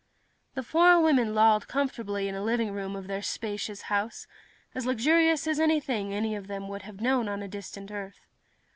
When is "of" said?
2.95-3.05, 6.35-6.47